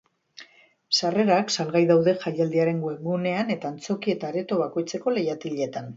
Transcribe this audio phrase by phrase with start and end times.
[0.99, 5.89] Sarrerak salgai daude jaialdiaren webgunean eta antzoki eta areto bakoitzeko leihatiletan.